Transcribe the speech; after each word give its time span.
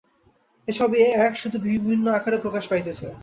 এ-সবই 0.67 0.99
এক, 1.19 1.33
শুধু 1.37 1.57
বিভিন্ন 1.65 2.05
আকারে 2.11 2.37
প্রকাশ 2.37 2.63
পাইতেছে। 2.67 3.07